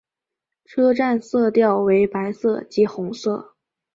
[0.65, 3.53] 车站色调为白色及红色。